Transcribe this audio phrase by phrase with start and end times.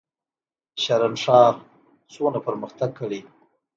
[0.83, 1.53] شرن ښار
[2.13, 3.21] څومره پرمختګ کړی؟